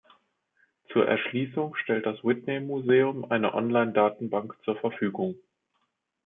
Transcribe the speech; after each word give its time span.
Zur 0.91 1.05
Erschließung 1.07 1.75
stellt 1.75 2.07
das 2.07 2.23
Whitney 2.23 2.59
Museum 2.59 3.23
eine 3.29 3.53
Online-Datenbank 3.53 4.55
zur 4.65 4.75
Verfügung. 4.77 5.35